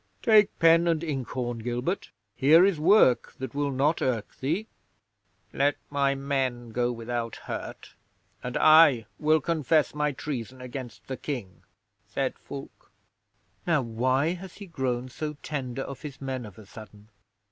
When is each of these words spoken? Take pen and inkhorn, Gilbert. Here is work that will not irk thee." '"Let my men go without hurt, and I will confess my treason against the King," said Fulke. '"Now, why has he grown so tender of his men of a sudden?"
Take 0.23 0.57
pen 0.57 0.87
and 0.87 1.03
inkhorn, 1.03 1.59
Gilbert. 1.59 2.09
Here 2.35 2.65
is 2.65 2.79
work 2.79 3.33
that 3.37 3.53
will 3.53 3.69
not 3.69 4.01
irk 4.01 4.35
thee." 4.39 4.65
'"Let 5.53 5.75
my 5.91 6.15
men 6.15 6.71
go 6.71 6.91
without 6.91 7.35
hurt, 7.35 7.93
and 8.43 8.57
I 8.57 9.05
will 9.19 9.39
confess 9.39 9.93
my 9.93 10.11
treason 10.11 10.59
against 10.59 11.05
the 11.05 11.17
King," 11.17 11.61
said 12.07 12.33
Fulke. 12.39 12.89
'"Now, 13.67 13.83
why 13.83 14.29
has 14.29 14.55
he 14.55 14.65
grown 14.65 15.07
so 15.07 15.37
tender 15.43 15.83
of 15.83 16.01
his 16.01 16.19
men 16.19 16.47
of 16.47 16.57
a 16.57 16.65
sudden?" 16.65 17.09